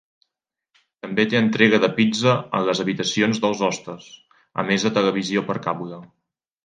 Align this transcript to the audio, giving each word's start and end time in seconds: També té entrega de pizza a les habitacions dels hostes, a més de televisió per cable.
També 1.05 1.25
té 1.33 1.37
entrega 1.39 1.79
de 1.83 1.89
pizza 1.99 2.33
a 2.59 2.63
les 2.69 2.81
habitacions 2.85 3.43
dels 3.47 3.61
hostes, 3.69 4.09
a 4.63 4.67
més 4.71 4.87
de 4.89 4.93
televisió 5.01 5.45
per 5.51 5.59
cable. 5.69 6.01